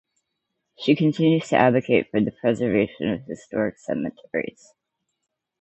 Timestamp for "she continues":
0.79-1.49